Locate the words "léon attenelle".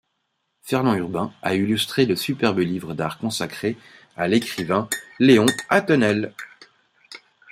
5.19-6.33